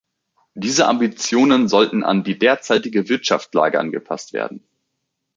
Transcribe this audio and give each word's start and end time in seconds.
Diese 0.55 0.87
Ambitionen 0.87 1.67
sollten 1.67 2.03
an 2.03 2.23
die 2.23 2.39
derzeitige 2.39 3.07
Wirtschaftslage 3.07 3.79
angepasst 3.79 4.33
werden. 4.33 4.65